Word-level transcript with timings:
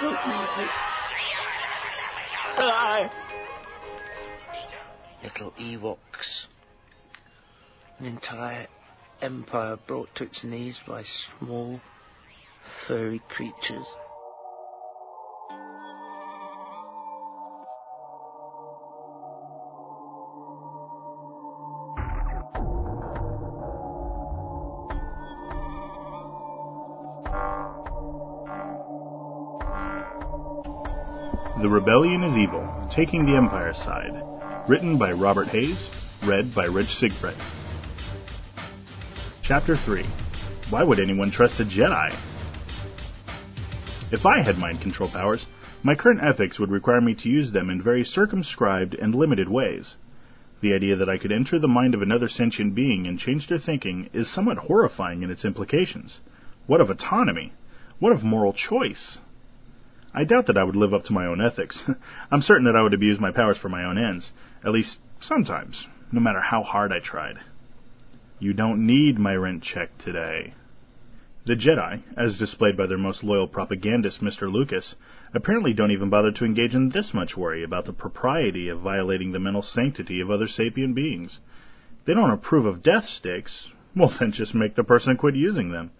so 0.00 0.06
evil. 0.06 0.68
Die! 2.56 3.10
Little 5.22 5.52
Ewoks. 5.52 6.46
An 7.98 8.06
entire 8.06 8.66
empire 9.20 9.76
brought 9.86 10.14
to 10.14 10.24
its 10.24 10.42
knees 10.42 10.80
by 10.86 11.02
small, 11.02 11.80
furry 12.86 13.20
creatures. 13.28 13.86
The 31.60 31.68
Rebellion 31.68 32.22
is 32.22 32.38
Evil, 32.38 32.88
Taking 32.90 33.26
the 33.26 33.36
Empire's 33.36 33.76
Side. 33.76 34.22
Written 34.66 34.96
by 34.96 35.12
Robert 35.12 35.48
Hayes, 35.48 35.90
read 36.24 36.54
by 36.54 36.64
Rich 36.64 36.94
Siegfried. 36.94 37.36
Chapter 39.42 39.76
3 39.76 40.06
Why 40.70 40.82
would 40.82 40.98
anyone 40.98 41.30
trust 41.30 41.60
a 41.60 41.64
Jedi? 41.66 42.18
If 44.10 44.24
I 44.24 44.40
had 44.40 44.56
mind 44.56 44.80
control 44.80 45.10
powers, 45.10 45.46
my 45.82 45.94
current 45.94 46.22
ethics 46.22 46.58
would 46.58 46.70
require 46.70 47.02
me 47.02 47.14
to 47.16 47.28
use 47.28 47.52
them 47.52 47.68
in 47.68 47.82
very 47.82 48.04
circumscribed 48.06 48.94
and 48.94 49.14
limited 49.14 49.50
ways. 49.50 49.96
The 50.62 50.72
idea 50.72 50.96
that 50.96 51.10
I 51.10 51.18
could 51.18 51.30
enter 51.30 51.58
the 51.58 51.68
mind 51.68 51.94
of 51.94 52.00
another 52.00 52.30
sentient 52.30 52.74
being 52.74 53.06
and 53.06 53.18
change 53.18 53.48
their 53.48 53.58
thinking 53.58 54.08
is 54.14 54.32
somewhat 54.32 54.56
horrifying 54.56 55.22
in 55.22 55.30
its 55.30 55.44
implications. 55.44 56.20
What 56.66 56.80
of 56.80 56.88
autonomy? 56.88 57.52
What 57.98 58.12
of 58.12 58.24
moral 58.24 58.54
choice? 58.54 59.18
I 60.12 60.24
doubt 60.24 60.46
that 60.46 60.58
I 60.58 60.64
would 60.64 60.74
live 60.74 60.92
up 60.92 61.04
to 61.04 61.12
my 61.12 61.26
own 61.26 61.40
ethics. 61.40 61.82
I'm 62.30 62.42
certain 62.42 62.64
that 62.64 62.74
I 62.74 62.82
would 62.82 62.94
abuse 62.94 63.20
my 63.20 63.30
powers 63.30 63.58
for 63.58 63.68
my 63.68 63.84
own 63.84 63.96
ends, 63.96 64.32
at 64.64 64.72
least 64.72 64.98
sometimes, 65.20 65.86
no 66.10 66.20
matter 66.20 66.40
how 66.40 66.62
hard 66.64 66.92
I 66.92 66.98
tried. 66.98 67.38
You 68.40 68.52
don't 68.52 68.86
need 68.86 69.18
my 69.18 69.34
rent 69.36 69.62
check 69.62 69.96
today. 69.98 70.54
The 71.46 71.54
Jedi, 71.54 72.02
as 72.16 72.38
displayed 72.38 72.76
by 72.76 72.86
their 72.86 72.98
most 72.98 73.22
loyal 73.22 73.46
propagandist, 73.46 74.20
Mr. 74.20 74.50
Lucas, 74.50 74.96
apparently 75.32 75.72
don't 75.72 75.92
even 75.92 76.10
bother 76.10 76.32
to 76.32 76.44
engage 76.44 76.74
in 76.74 76.88
this 76.88 77.14
much 77.14 77.36
worry 77.36 77.62
about 77.62 77.84
the 77.84 77.92
propriety 77.92 78.68
of 78.68 78.80
violating 78.80 79.30
the 79.30 79.38
mental 79.38 79.62
sanctity 79.62 80.20
of 80.20 80.30
other 80.30 80.48
sapient 80.48 80.94
beings. 80.96 81.38
They 82.04 82.14
don't 82.14 82.30
approve 82.30 82.66
of 82.66 82.82
death 82.82 83.06
sticks. 83.06 83.70
Well, 83.94 84.12
then 84.18 84.32
just 84.32 84.54
make 84.54 84.74
the 84.74 84.84
person 84.84 85.16
quit 85.16 85.36
using 85.36 85.70
them 85.70 85.92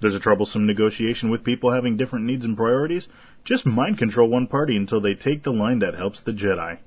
there's 0.00 0.14
a 0.14 0.20
troublesome 0.20 0.66
negotiation 0.66 1.30
with 1.30 1.42
people 1.42 1.72
having 1.72 1.96
different 1.96 2.24
needs 2.24 2.44
and 2.44 2.56
priorities, 2.56 3.08
just 3.44 3.66
mind 3.66 3.98
control 3.98 4.28
one 4.28 4.46
party 4.46 4.76
until 4.76 5.00
they 5.00 5.14
take 5.14 5.42
the 5.42 5.52
line 5.52 5.80
that 5.80 5.94
helps 5.94 6.20
the 6.20 6.32
Jedi. 6.32 6.78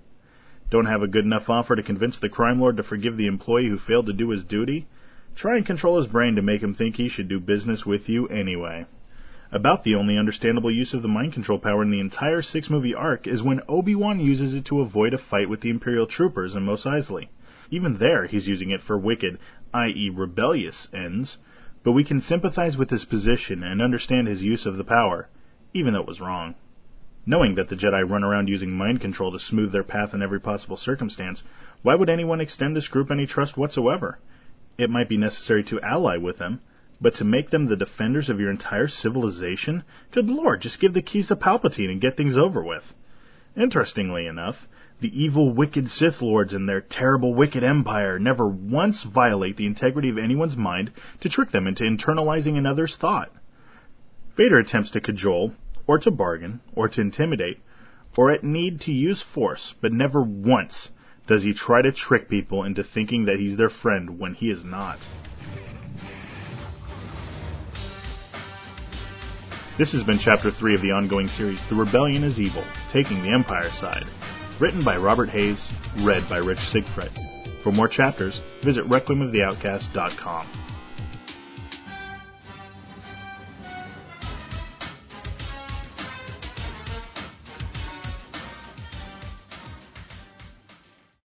Don't 0.69 0.85
have 0.85 1.03
a 1.03 1.07
good 1.07 1.25
enough 1.25 1.49
offer 1.49 1.75
to 1.75 1.83
convince 1.83 2.17
the 2.17 2.29
crime 2.29 2.61
lord 2.61 2.77
to 2.77 2.83
forgive 2.83 3.17
the 3.17 3.27
employee 3.27 3.67
who 3.67 3.77
failed 3.77 4.05
to 4.05 4.13
do 4.13 4.29
his 4.29 4.45
duty? 4.45 4.87
Try 5.35 5.57
and 5.57 5.65
control 5.65 5.97
his 5.97 6.07
brain 6.07 6.35
to 6.35 6.41
make 6.41 6.63
him 6.63 6.73
think 6.73 6.95
he 6.95 7.09
should 7.09 7.27
do 7.27 7.39
business 7.39 7.85
with 7.85 8.07
you 8.07 8.27
anyway. 8.27 8.85
About 9.51 9.83
the 9.83 9.95
only 9.95 10.17
understandable 10.17 10.71
use 10.71 10.93
of 10.93 11.01
the 11.01 11.09
mind 11.09 11.33
control 11.33 11.59
power 11.59 11.83
in 11.83 11.91
the 11.91 11.99
entire 11.99 12.41
six 12.41 12.69
movie 12.69 12.95
arc 12.95 13.27
is 13.27 13.43
when 13.43 13.59
Obi-Wan 13.67 14.21
uses 14.21 14.53
it 14.53 14.63
to 14.65 14.79
avoid 14.79 15.13
a 15.13 15.17
fight 15.17 15.49
with 15.49 15.59
the 15.59 15.69
Imperial 15.69 16.07
troopers 16.07 16.55
in 16.55 16.63
Mos 16.63 16.85
Eisley. 16.85 17.27
Even 17.69 17.97
there, 17.97 18.27
he's 18.27 18.47
using 18.47 18.69
it 18.69 18.81
for 18.81 18.97
wicked, 18.97 19.39
i.e. 19.73 20.09
rebellious, 20.09 20.87
ends, 20.93 21.37
but 21.83 21.93
we 21.93 22.03
can 22.03 22.21
sympathize 22.21 22.77
with 22.77 22.89
his 22.89 23.05
position 23.05 23.63
and 23.63 23.81
understand 23.81 24.27
his 24.27 24.43
use 24.43 24.65
of 24.65 24.77
the 24.77 24.83
power, 24.83 25.27
even 25.73 25.93
though 25.93 26.01
it 26.01 26.07
was 26.07 26.21
wrong. 26.21 26.55
Knowing 27.25 27.55
that 27.55 27.69
the 27.69 27.75
Jedi 27.75 28.07
run 28.07 28.23
around 28.23 28.49
using 28.49 28.71
mind 28.71 28.99
control 28.99 29.31
to 29.31 29.39
smooth 29.39 29.71
their 29.71 29.83
path 29.83 30.13
in 30.13 30.21
every 30.21 30.39
possible 30.39 30.77
circumstance, 30.77 31.43
why 31.81 31.95
would 31.95 32.09
anyone 32.09 32.41
extend 32.41 32.75
this 32.75 32.87
group 32.87 33.11
any 33.11 33.25
trust 33.25 33.57
whatsoever? 33.57 34.19
It 34.77 34.89
might 34.89 35.09
be 35.09 35.17
necessary 35.17 35.63
to 35.65 35.81
ally 35.81 36.17
with 36.17 36.37
them, 36.37 36.61
but 36.99 37.15
to 37.15 37.23
make 37.23 37.49
them 37.49 37.67
the 37.67 37.75
defenders 37.75 38.29
of 38.29 38.39
your 38.39 38.51
entire 38.51 38.87
civilization? 38.87 39.83
Good 40.11 40.27
lord, 40.27 40.61
just 40.61 40.79
give 40.79 40.93
the 40.93 41.01
keys 41.01 41.27
to 41.27 41.35
Palpatine 41.35 41.91
and 41.91 42.01
get 42.01 42.17
things 42.17 42.37
over 42.37 42.63
with. 42.63 42.93
Interestingly 43.55 44.27
enough, 44.27 44.67
the 45.01 45.21
evil, 45.21 45.51
wicked 45.53 45.89
Sith 45.89 46.21
Lords 46.21 46.53
and 46.53 46.69
their 46.69 46.79
terrible, 46.79 47.33
wicked 47.33 47.63
empire 47.63 48.17
never 48.17 48.47
once 48.47 49.03
violate 49.03 49.57
the 49.57 49.65
integrity 49.65 50.09
of 50.09 50.17
anyone's 50.17 50.55
mind 50.55 50.91
to 51.19 51.29
trick 51.29 51.51
them 51.51 51.67
into 51.67 51.83
internalizing 51.83 52.57
another's 52.57 52.95
thought. 52.95 53.31
Vader 54.37 54.59
attempts 54.59 54.91
to 54.91 55.01
cajole, 55.01 55.53
or 55.85 55.99
to 55.99 56.11
bargain, 56.11 56.61
or 56.75 56.87
to 56.87 57.01
intimidate, 57.01 57.59
or 58.15 58.31
at 58.31 58.43
need 58.43 58.79
to 58.81 58.93
use 58.93 59.21
force, 59.21 59.73
but 59.81 59.91
never 59.91 60.21
once 60.21 60.91
does 61.27 61.43
he 61.43 61.53
try 61.53 61.81
to 61.81 61.91
trick 61.91 62.29
people 62.29 62.63
into 62.63 62.83
thinking 62.83 63.25
that 63.25 63.39
he's 63.39 63.57
their 63.57 63.69
friend 63.69 64.19
when 64.19 64.33
he 64.33 64.49
is 64.49 64.63
not. 64.63 65.09
This 69.81 69.93
has 69.93 70.03
been 70.03 70.19
Chapter 70.19 70.51
3 70.51 70.75
of 70.75 70.83
the 70.83 70.91
ongoing 70.91 71.27
series, 71.27 71.59
The 71.67 71.73
Rebellion 71.73 72.23
is 72.23 72.39
Evil, 72.39 72.63
Taking 72.93 73.23
the 73.23 73.31
Empire 73.31 73.71
Side. 73.71 74.05
Written 74.59 74.83
by 74.83 74.95
Robert 74.95 75.27
Hayes, 75.29 75.67
read 76.03 76.29
by 76.29 76.37
Rich 76.37 76.59
Siegfried. 76.71 77.09
For 77.63 77.71
more 77.71 77.87
chapters, 77.87 78.41
visit 78.61 78.87
requiemoftheoutcast.com. 78.87 80.80